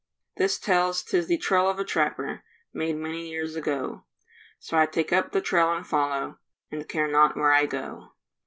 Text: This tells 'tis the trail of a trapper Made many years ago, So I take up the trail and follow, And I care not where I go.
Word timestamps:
This 0.37 0.57
tells 0.57 1.03
'tis 1.03 1.27
the 1.27 1.37
trail 1.37 1.69
of 1.69 1.77
a 1.77 1.83
trapper 1.83 2.43
Made 2.73 2.95
many 2.97 3.29
years 3.29 3.55
ago, 3.55 4.03
So 4.57 4.75
I 4.75 4.87
take 4.87 5.13
up 5.13 5.31
the 5.31 5.41
trail 5.41 5.71
and 5.73 5.85
follow, 5.85 6.39
And 6.71 6.81
I 6.81 6.85
care 6.85 7.07
not 7.07 7.35
where 7.37 7.53
I 7.53 7.67
go. 7.67 8.11